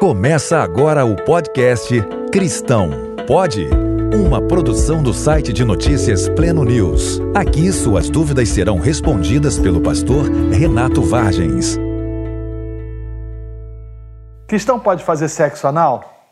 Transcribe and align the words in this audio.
Começa 0.00 0.56
agora 0.62 1.04
o 1.04 1.14
podcast 1.14 1.94
Cristão 2.32 2.88
Pode? 3.26 3.68
Uma 4.14 4.40
produção 4.40 5.02
do 5.02 5.12
site 5.12 5.52
de 5.52 5.62
notícias 5.62 6.26
Pleno 6.26 6.64
News. 6.64 7.20
Aqui 7.34 7.70
suas 7.70 8.08
dúvidas 8.08 8.48
serão 8.48 8.78
respondidas 8.78 9.58
pelo 9.58 9.82
pastor 9.82 10.24
Renato 10.50 11.02
Vargens. 11.02 11.76
Cristão 14.48 14.80
pode 14.80 15.04
fazer 15.04 15.28
sexo 15.28 15.66
anal? 15.66 16.26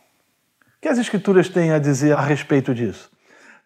O 0.79 0.81
que 0.81 0.89
as 0.89 0.97
escrituras 0.97 1.51
têm 1.51 1.71
a 1.71 1.79
dizer 1.79 2.17
a 2.17 2.23
respeito 2.23 2.75
disso? 2.75 3.11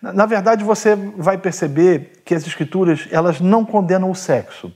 Na 0.02 0.26
verdade, 0.26 0.64
você 0.64 0.96
vai 0.96 1.38
perceber 1.38 2.22
que 2.24 2.34
as 2.34 2.44
escrituras 2.44 3.06
elas 3.12 3.40
não 3.40 3.64
condenam 3.64 4.10
o 4.10 4.16
sexo. 4.16 4.72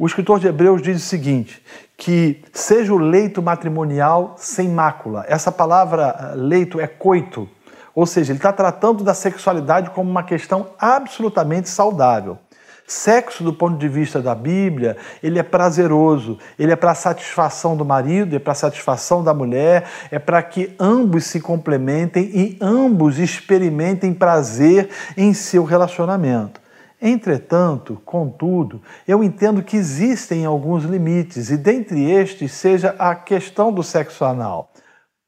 O 0.00 0.06
escritor 0.06 0.40
de 0.40 0.46
Hebreus 0.46 0.80
diz 0.80 0.96
o 0.96 1.06
seguinte: 1.06 1.62
que 1.94 2.42
seja 2.54 2.90
o 2.90 2.96
leito 2.96 3.42
matrimonial 3.42 4.34
sem 4.38 4.66
mácula. 4.66 5.26
Essa 5.28 5.52
palavra 5.52 6.32
leito 6.34 6.80
é 6.80 6.86
coito, 6.86 7.46
ou 7.94 8.06
seja, 8.06 8.32
ele 8.32 8.38
está 8.38 8.50
tratando 8.50 9.04
da 9.04 9.12
sexualidade 9.12 9.90
como 9.90 10.10
uma 10.10 10.22
questão 10.22 10.68
absolutamente 10.78 11.68
saudável. 11.68 12.38
Sexo, 12.86 13.44
do 13.44 13.52
ponto 13.52 13.76
de 13.76 13.88
vista 13.88 14.22
da 14.22 14.34
Bíblia, 14.34 14.96
ele 15.22 15.38
é 15.38 15.42
prazeroso, 15.42 16.38
ele 16.58 16.72
é 16.72 16.76
para 16.76 16.94
satisfação 16.94 17.76
do 17.76 17.84
marido, 17.84 18.34
é 18.34 18.38
para 18.38 18.54
satisfação 18.54 19.22
da 19.22 19.34
mulher, 19.34 19.84
é 20.10 20.18
para 20.18 20.42
que 20.42 20.74
ambos 20.80 21.24
se 21.24 21.40
complementem 21.40 22.24
e 22.34 22.56
ambos 22.58 23.18
experimentem 23.18 24.14
prazer 24.14 24.88
em 25.14 25.34
seu 25.34 25.62
relacionamento. 25.62 26.59
Entretanto, 27.00 28.00
contudo, 28.04 28.82
eu 29.08 29.24
entendo 29.24 29.62
que 29.62 29.76
existem 29.76 30.44
alguns 30.44 30.84
limites, 30.84 31.50
e 31.50 31.56
dentre 31.56 32.10
estes 32.10 32.52
seja 32.52 32.94
a 32.98 33.14
questão 33.14 33.72
do 33.72 33.82
sexo 33.82 34.24
anal. 34.24 34.70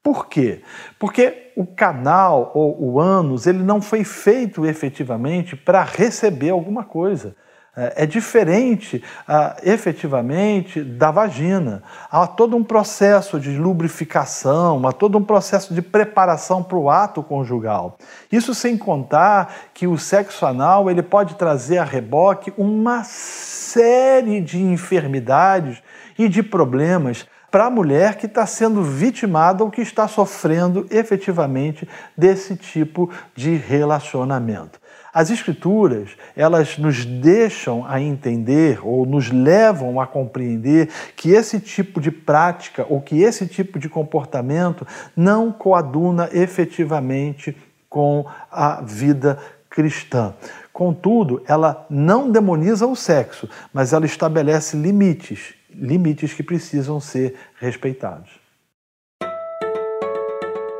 Por 0.03 0.27
quê? 0.27 0.63
Porque 0.99 1.53
o 1.57 1.65
canal 1.65 2.51
ou 2.55 2.83
o 2.83 3.01
ânus 3.01 3.46
ele 3.46 3.63
não 3.63 3.80
foi 3.80 4.05
feito 4.05 4.66
efetivamente 4.66 5.57
para 5.57 5.83
receber 5.83 6.51
alguma 6.51 6.85
coisa. 6.85 7.37
É, 7.74 8.02
é 8.02 8.06
diferente, 8.06 9.02
ah, 9.26 9.56
efetivamente, 9.62 10.82
da 10.82 11.10
vagina. 11.10 11.82
Há 12.10 12.26
todo 12.26 12.54
um 12.54 12.62
processo 12.62 13.40
de 13.40 13.56
lubrificação, 13.56 14.87
há 14.87 14.92
todo 14.92 15.16
um 15.16 15.24
processo 15.24 15.73
de 15.73 15.80
preparação 15.80 16.62
para 16.62 16.76
o 16.76 16.90
ato 16.90 17.23
conjugal. 17.23 17.96
Isso 18.30 18.54
sem 18.54 18.76
contar 18.76 19.54
que 19.73 19.87
o 19.87 19.96
sexo 19.96 20.45
anal 20.45 20.90
ele 20.90 21.02
pode 21.02 21.34
trazer 21.37 21.78
a 21.78 21.84
reboque 21.84 22.52
uma 22.59 23.04
série 23.04 24.43
de 24.43 24.60
enfermidades 24.60 25.82
e 26.18 26.28
de 26.28 26.43
problemas 26.43 27.26
para 27.50 27.66
a 27.66 27.70
mulher 27.70 28.16
que 28.16 28.26
está 28.26 28.46
sendo 28.46 28.82
vitimada 28.82 29.65
ou 29.65 29.70
que 29.70 29.80
está 29.80 30.06
sofrendo 30.09 30.87
efetivamente 30.90 31.88
desse 32.16 32.54
tipo 32.54 33.10
de 33.34 33.56
relacionamento. 33.56 34.82
As 35.15 35.30
escrituras, 35.30 36.10
elas 36.35 36.79
nos 36.79 37.05
deixam 37.05 37.85
a 37.87 38.01
entender 38.01 38.80
ou 38.82 39.05
nos 39.05 39.30
levam 39.30 40.01
a 40.01 40.07
compreender 40.07 40.88
que 41.15 41.32
esse 41.32 41.60
tipo 41.60 42.01
de 42.01 42.10
prática 42.10 42.87
ou 42.88 42.99
que 42.99 43.21
esse 43.21 43.46
tipo 43.46 43.79
de 43.79 43.90
comportamento 43.90 44.87
não 45.15 45.52
coaduna 45.52 46.30
efetivamente 46.33 47.55
com 47.90 48.24
a 48.51 48.80
vida 48.80 49.38
cristã. 49.68 50.35
Contudo, 50.73 51.43
ela 51.46 51.87
não 51.90 52.30
demoniza 52.30 52.87
o 52.87 52.96
sexo, 52.96 53.46
mas 53.71 53.93
ela 53.93 54.07
estabelece 54.07 54.79
limites, 54.79 55.52
limites 55.74 56.33
que 56.33 56.43
precisam 56.43 56.99
ser 56.99 57.35
respeitados. 57.60 58.40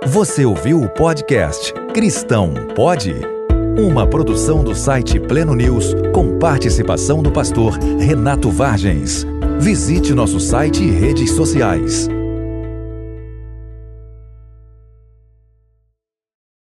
Você 0.07 0.47
ouviu 0.47 0.83
o 0.83 0.89
podcast 0.89 1.73
Cristão 1.93 2.55
Pode? 2.75 3.32
Uma 3.77 4.07
produção 4.07 4.63
do 4.63 4.75
site 4.75 5.19
Pleno 5.19 5.55
News 5.55 5.95
com 6.13 6.39
participação 6.39 7.23
do 7.23 7.33
pastor 7.33 7.79
Renato 7.99 8.51
Vargens. 8.51 9.27
Visite 9.61 10.13
nosso 10.13 10.39
site 10.39 10.85
e 10.85 10.91
redes 10.91 11.31
sociais. 11.31 12.07